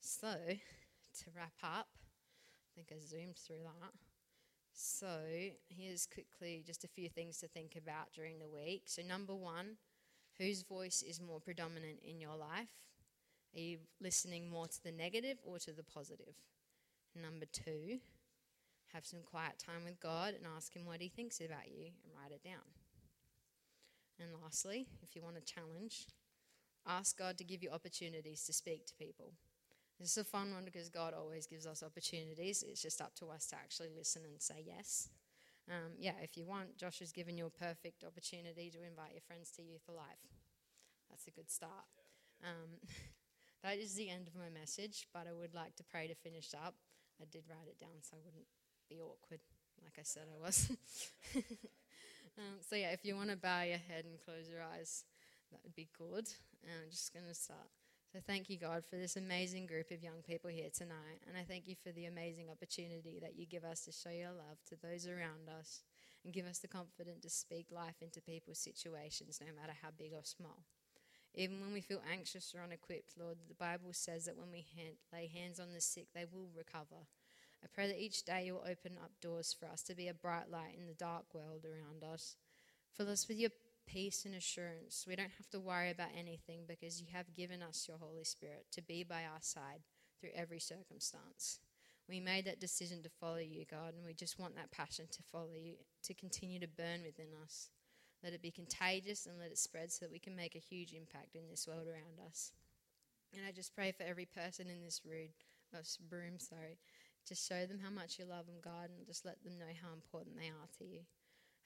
So, 0.00 0.28
to 1.18 1.24
wrap 1.36 1.54
up, 1.62 1.88
I 1.94 2.68
think 2.74 2.92
I 2.92 3.00
zoomed 3.04 3.36
through 3.36 3.62
that. 3.64 3.92
So, 4.72 5.08
here's 5.68 6.06
quickly 6.06 6.62
just 6.66 6.84
a 6.84 6.88
few 6.88 7.08
things 7.08 7.38
to 7.38 7.48
think 7.48 7.76
about 7.76 8.12
during 8.14 8.38
the 8.38 8.48
week. 8.48 8.84
So, 8.86 9.02
number 9.02 9.34
one, 9.34 9.76
whose 10.38 10.62
voice 10.62 11.02
is 11.02 11.20
more 11.20 11.40
predominant 11.40 11.98
in 12.02 12.20
your 12.20 12.36
life? 12.36 12.91
Are 13.54 13.60
you 13.60 13.78
listening 14.00 14.50
more 14.50 14.66
to 14.66 14.82
the 14.82 14.92
negative 14.92 15.38
or 15.44 15.58
to 15.60 15.72
the 15.72 15.82
positive? 15.82 16.34
Number 17.14 17.46
two, 17.52 17.98
have 18.92 19.04
some 19.04 19.20
quiet 19.24 19.58
time 19.58 19.84
with 19.84 20.00
God 20.00 20.34
and 20.34 20.44
ask 20.56 20.74
Him 20.74 20.86
what 20.86 21.00
He 21.00 21.08
thinks 21.08 21.40
about 21.40 21.68
you 21.68 21.86
and 22.04 22.12
write 22.16 22.32
it 22.32 22.42
down. 22.42 22.64
And 24.20 24.30
lastly, 24.42 24.86
if 25.02 25.16
you 25.16 25.22
want 25.22 25.36
a 25.36 25.40
challenge, 25.40 26.06
ask 26.86 27.18
God 27.18 27.38
to 27.38 27.44
give 27.44 27.62
you 27.62 27.70
opportunities 27.70 28.44
to 28.44 28.52
speak 28.52 28.86
to 28.86 28.94
people. 28.94 29.32
This 29.98 30.12
is 30.12 30.18
a 30.18 30.24
fun 30.24 30.52
one 30.52 30.64
because 30.64 30.88
God 30.88 31.14
always 31.14 31.46
gives 31.46 31.66
us 31.66 31.82
opportunities. 31.82 32.64
It's 32.66 32.82
just 32.82 33.00
up 33.00 33.14
to 33.16 33.26
us 33.26 33.46
to 33.48 33.56
actually 33.56 33.90
listen 33.96 34.22
and 34.24 34.40
say 34.40 34.64
yes. 34.66 35.08
Um, 35.68 35.92
yeah, 35.98 36.14
if 36.22 36.36
you 36.36 36.44
want, 36.44 36.76
Josh 36.76 36.98
has 36.98 37.12
given 37.12 37.36
you 37.36 37.46
a 37.46 37.50
perfect 37.50 38.02
opportunity 38.04 38.70
to 38.70 38.82
invite 38.82 39.12
your 39.12 39.20
friends 39.20 39.50
to 39.52 39.62
Youth 39.62 39.88
Alive. 39.88 40.18
That's 41.08 41.26
a 41.28 41.30
good 41.30 41.50
start. 41.50 41.86
Um, 42.42 42.80
that 43.62 43.78
is 43.78 43.94
the 43.94 44.10
end 44.10 44.26
of 44.26 44.34
my 44.34 44.48
message, 44.50 45.06
but 45.14 45.26
I 45.28 45.32
would 45.32 45.54
like 45.54 45.76
to 45.76 45.84
pray 45.84 46.08
to 46.08 46.14
finish 46.14 46.50
up. 46.54 46.74
I 47.20 47.24
did 47.30 47.44
write 47.48 47.68
it 47.68 47.78
down 47.78 48.02
so 48.02 48.16
I 48.16 48.24
wouldn't 48.24 48.46
be 48.88 48.98
awkward, 48.98 49.40
like 49.82 49.94
I 49.98 50.02
said 50.02 50.24
I 50.26 50.44
was. 50.44 50.70
um, 52.38 52.58
so, 52.60 52.74
yeah, 52.74 52.90
if 52.90 53.04
you 53.04 53.14
want 53.14 53.30
to 53.30 53.36
bow 53.36 53.62
your 53.62 53.78
head 53.78 54.04
and 54.04 54.18
close 54.24 54.48
your 54.50 54.62
eyes, 54.62 55.04
that 55.52 55.60
would 55.62 55.74
be 55.74 55.88
good. 55.96 56.26
And 56.62 56.72
I'm 56.82 56.90
just 56.90 57.12
going 57.12 57.26
to 57.26 57.34
start. 57.34 57.70
So, 58.12 58.18
thank 58.26 58.50
you, 58.50 58.58
God, 58.58 58.84
for 58.84 58.96
this 58.96 59.16
amazing 59.16 59.66
group 59.66 59.90
of 59.90 60.02
young 60.02 60.22
people 60.26 60.50
here 60.50 60.68
tonight. 60.74 61.22
And 61.28 61.36
I 61.36 61.44
thank 61.44 61.68
you 61.68 61.76
for 61.76 61.92
the 61.92 62.06
amazing 62.06 62.50
opportunity 62.50 63.20
that 63.22 63.38
you 63.38 63.46
give 63.46 63.64
us 63.64 63.82
to 63.86 63.92
show 63.92 64.10
your 64.10 64.32
love 64.32 64.58
to 64.68 64.76
those 64.82 65.06
around 65.06 65.48
us 65.48 65.82
and 66.24 66.34
give 66.34 66.46
us 66.46 66.58
the 66.58 66.68
confidence 66.68 67.22
to 67.22 67.30
speak 67.30 67.66
life 67.70 68.02
into 68.02 68.20
people's 68.20 68.58
situations, 68.58 69.40
no 69.40 69.52
matter 69.54 69.74
how 69.80 69.88
big 69.96 70.12
or 70.12 70.24
small. 70.24 70.64
Even 71.34 71.60
when 71.60 71.72
we 71.72 71.80
feel 71.80 72.02
anxious 72.10 72.54
or 72.54 72.62
unequipped, 72.62 73.14
Lord, 73.18 73.38
the 73.48 73.54
Bible 73.54 73.92
says 73.92 74.26
that 74.26 74.36
when 74.36 74.50
we 74.52 74.66
hand, 74.76 74.96
lay 75.12 75.26
hands 75.26 75.58
on 75.58 75.72
the 75.72 75.80
sick, 75.80 76.08
they 76.14 76.26
will 76.30 76.48
recover. 76.54 77.06
I 77.64 77.68
pray 77.72 77.86
that 77.86 78.02
each 78.02 78.24
day 78.24 78.46
you 78.46 78.54
will 78.54 78.66
open 78.68 78.98
up 79.02 79.12
doors 79.20 79.54
for 79.58 79.66
us 79.66 79.82
to 79.84 79.94
be 79.94 80.08
a 80.08 80.14
bright 80.14 80.50
light 80.50 80.74
in 80.78 80.86
the 80.86 80.94
dark 80.94 81.32
world 81.32 81.64
around 81.64 82.04
us. 82.04 82.36
Fill 82.96 83.08
us 83.08 83.28
with 83.28 83.38
your 83.38 83.50
peace 83.86 84.24
and 84.24 84.34
assurance. 84.34 85.06
We 85.08 85.16
don't 85.16 85.32
have 85.38 85.48
to 85.50 85.60
worry 85.60 85.90
about 85.90 86.08
anything 86.18 86.62
because 86.66 87.00
you 87.00 87.06
have 87.12 87.34
given 87.34 87.62
us 87.62 87.86
your 87.88 87.98
Holy 87.98 88.24
Spirit 88.24 88.66
to 88.72 88.82
be 88.82 89.04
by 89.04 89.22
our 89.22 89.40
side 89.40 89.82
through 90.20 90.30
every 90.34 90.60
circumstance. 90.60 91.60
We 92.08 92.20
made 92.20 92.44
that 92.46 92.60
decision 92.60 93.02
to 93.04 93.08
follow 93.08 93.38
you, 93.38 93.64
God, 93.70 93.94
and 93.94 94.04
we 94.04 94.12
just 94.12 94.38
want 94.38 94.56
that 94.56 94.70
passion 94.70 95.06
to 95.10 95.22
follow 95.30 95.54
you, 95.54 95.74
to 96.02 96.14
continue 96.14 96.60
to 96.60 96.68
burn 96.68 97.02
within 97.04 97.28
us. 97.42 97.70
Let 98.22 98.32
it 98.32 98.42
be 98.42 98.50
contagious 98.50 99.26
and 99.26 99.38
let 99.38 99.50
it 99.50 99.58
spread 99.58 99.90
so 99.90 100.04
that 100.04 100.12
we 100.12 100.18
can 100.18 100.36
make 100.36 100.54
a 100.54 100.58
huge 100.58 100.92
impact 100.92 101.34
in 101.34 101.48
this 101.50 101.66
world 101.66 101.88
around 101.88 102.24
us. 102.26 102.52
And 103.34 103.42
I 103.46 103.52
just 103.52 103.74
pray 103.74 103.92
for 103.92 104.04
every 104.04 104.26
person 104.26 104.68
in 104.68 104.82
this 104.82 105.00
room, 105.04 105.28
uh, 105.74 105.82
room, 106.10 106.38
sorry, 106.38 106.78
just 107.26 107.48
show 107.48 107.66
them 107.66 107.78
how 107.82 107.90
much 107.90 108.18
you 108.18 108.24
love 108.24 108.46
them, 108.46 108.60
God, 108.62 108.90
and 108.96 109.06
just 109.06 109.24
let 109.24 109.42
them 109.42 109.58
know 109.58 109.72
how 109.82 109.92
important 109.92 110.36
they 110.36 110.48
are 110.48 110.68
to 110.78 110.84
you. 110.84 111.00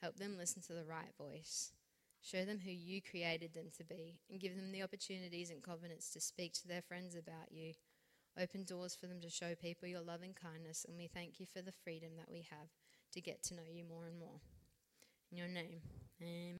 Help 0.00 0.16
them 0.16 0.36
listen 0.38 0.62
to 0.62 0.75
the 0.75 0.84
right 0.84 1.12
voice. 1.18 1.72
Show 2.22 2.44
them 2.44 2.60
who 2.64 2.70
you 2.70 3.00
created 3.02 3.54
them 3.54 3.66
to 3.76 3.84
be 3.84 4.18
and 4.30 4.40
give 4.40 4.56
them 4.56 4.72
the 4.72 4.82
opportunities 4.82 5.50
and 5.50 5.62
confidence 5.62 6.10
to 6.10 6.20
speak 6.20 6.52
to 6.54 6.68
their 6.68 6.82
friends 6.82 7.14
about 7.14 7.50
you. 7.50 7.75
Open 8.38 8.64
doors 8.64 8.94
for 8.94 9.06
them 9.06 9.20
to 9.22 9.30
show 9.30 9.54
people 9.54 9.88
your 9.88 10.02
loving 10.02 10.34
kindness, 10.34 10.84
and 10.86 10.96
we 10.98 11.06
thank 11.06 11.40
you 11.40 11.46
for 11.46 11.62
the 11.62 11.72
freedom 11.72 12.10
that 12.18 12.30
we 12.30 12.46
have 12.50 12.68
to 13.12 13.20
get 13.20 13.42
to 13.44 13.54
know 13.54 13.62
you 13.70 13.84
more 13.84 14.06
and 14.06 14.18
more. 14.18 14.40
In 15.32 15.38
your 15.38 15.48
name, 15.48 15.80
amen. 16.23 16.54